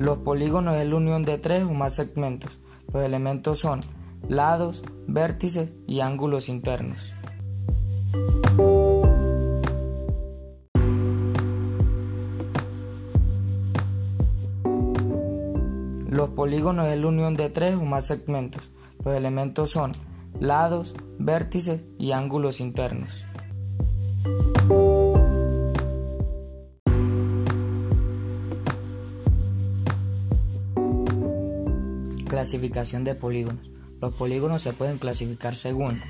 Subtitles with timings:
[0.00, 2.58] Los polígonos es la unión de tres o más segmentos.
[2.90, 3.80] Los elementos son
[4.30, 7.12] lados, vértices y ángulos internos.
[16.08, 18.70] Los polígonos es la unión de tres o más segmentos.
[19.04, 19.92] Los elementos son
[20.40, 23.26] lados, vértices y ángulos internos.
[32.30, 33.72] Clasificación de polígonos.
[34.00, 36.00] Los polígonos se pueden clasificar según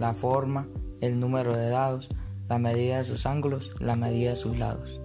[0.00, 0.66] la forma,
[1.00, 2.08] el número de dados,
[2.48, 5.00] la medida de sus ángulos, la medida de sus lados.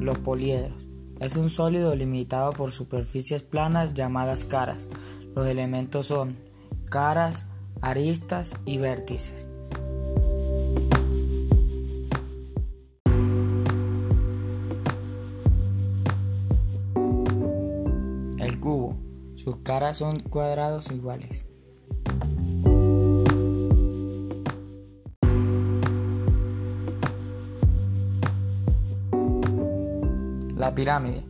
[0.00, 0.82] Los poliedros.
[1.20, 4.88] Es un sólido limitado por superficies planas llamadas caras.
[5.34, 6.38] Los elementos son
[6.88, 7.44] caras,
[7.82, 9.45] aristas y vértices.
[18.60, 18.96] Cubo.
[19.36, 21.46] Sus caras son cuadrados iguales.
[30.56, 31.24] La pirámide.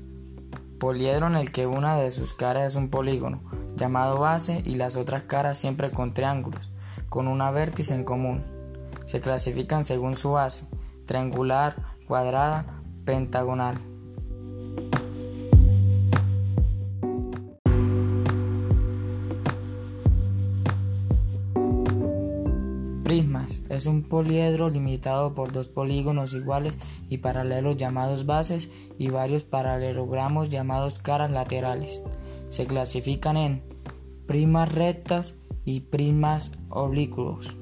[0.79, 3.41] Poliedro en el que una de sus caras es un polígono,
[3.77, 6.71] llamado base, y las otras caras siempre con triángulos,
[7.09, 8.45] con una vértice en común.
[9.05, 10.67] Se clasifican según su base,
[11.07, 11.75] triangular,
[12.07, 13.79] cuadrada, pentagonal.
[23.07, 26.75] Prismas es un poliedro limitado por dos polígonos iguales
[27.09, 32.03] y paralelos llamados bases y varios paralelogramos llamados caras laterales.
[32.49, 33.63] Se clasifican en
[34.27, 37.57] prismas rectas y prismas oblicuos.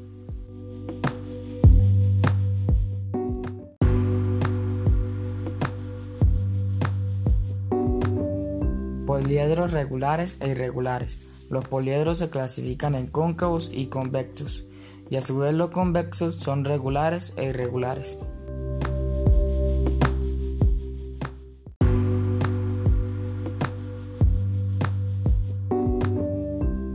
[9.07, 11.19] Poliedros regulares e irregulares.
[11.51, 14.65] Los poliedros se clasifican en cóncavos y convexos
[15.11, 18.19] y a su vez los convexos son regulares e irregulares.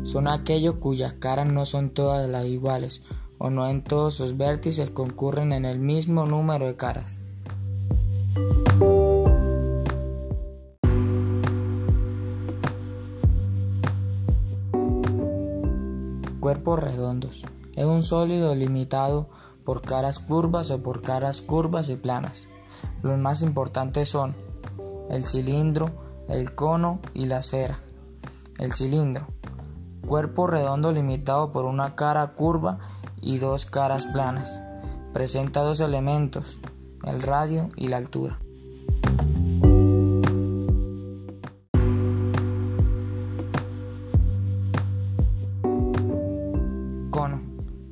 [0.04, 3.04] Son aquellos cuyas caras no son todas las iguales
[3.38, 7.20] o no en todos sus vértices concurren en el mismo número de caras.
[16.40, 17.46] Cuerpos redondos.
[17.80, 19.30] Es un sólido limitado
[19.64, 22.50] por caras curvas o por caras curvas y planas.
[23.04, 24.36] Los más importantes son
[25.10, 25.90] el cilindro,
[26.28, 27.80] el cono y la esfera.
[28.58, 29.28] El cilindro.
[30.06, 32.80] Cuerpo redondo limitado por una cara curva
[33.22, 34.60] y dos caras planas.
[35.14, 36.60] Presenta dos elementos,
[37.06, 38.40] el radio y la altura.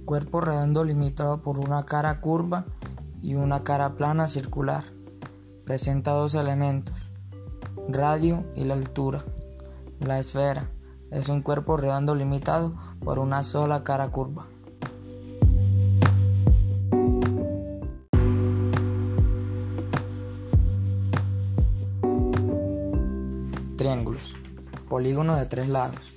[0.07, 2.65] Cuerpo redondo limitado por una cara curva
[3.21, 4.85] y una cara plana circular.
[5.65, 6.95] Presenta dos elementos,
[7.89, 9.25] radio y la altura.
[9.99, 10.71] La esfera
[11.11, 12.73] es un cuerpo redondo limitado
[13.03, 14.47] por una sola cara curva.
[23.75, 24.35] Triángulos.
[24.87, 26.13] Polígono de tres lados,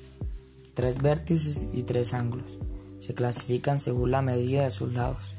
[0.75, 2.69] tres vértices y tres ángulos
[3.00, 5.34] se clasifican según la medida de sus lados,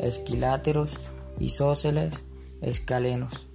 [0.00, 0.90] esquiláteros,
[1.38, 2.24] isósceles,
[2.62, 3.48] escalenos,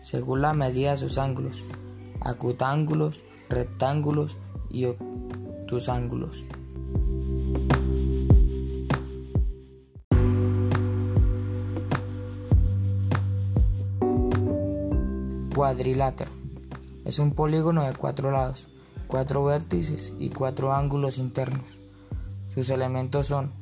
[0.00, 1.64] según la medida de sus ángulos,
[2.20, 4.38] acutángulos, rectángulos
[4.70, 6.46] y obtusángulos.
[15.54, 16.30] Cuadrilátero.
[17.04, 18.68] Es un polígono de cuatro lados,
[19.08, 21.83] cuatro vértices y cuatro ángulos internos.
[22.54, 23.52] Sus elementos son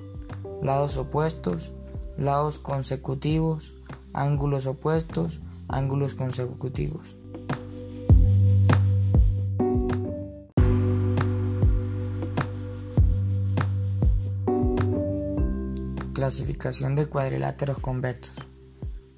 [0.63, 1.73] lados opuestos,
[2.19, 3.75] lados consecutivos,
[4.13, 7.17] ángulos opuestos, ángulos consecutivos.
[16.13, 18.37] Clasificación de cuadriláteros convexos.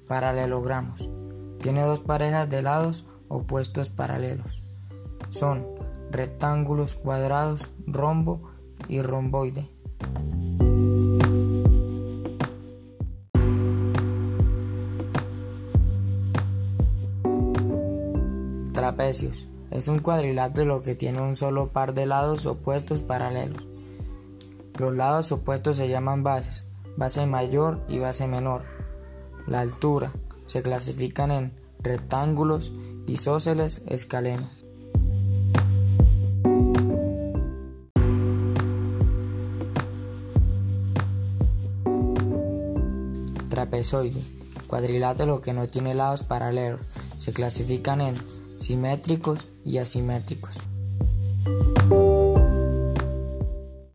[0.07, 1.09] Paralelogramos.
[1.59, 4.63] Tiene dos parejas de lados opuestos paralelos.
[5.31, 5.65] Son
[6.11, 8.54] rectángulos cuadrados, rombo
[8.87, 9.69] y romboide.
[18.73, 19.47] Trapecios.
[19.71, 23.65] Es un cuadrilátero que tiene un solo par de lados opuestos paralelos.
[24.77, 26.67] Los lados opuestos se llaman bases,
[26.97, 28.63] base mayor y base menor.
[29.47, 30.11] La altura
[30.45, 32.73] se clasifican en rectángulos,
[33.07, 34.49] isósceles, escaleno.
[43.65, 44.21] Trapezoide,
[44.67, 46.81] cuadrilátero que no tiene lados paralelos,
[47.15, 48.15] se clasifican en
[48.57, 50.55] simétricos y asimétricos.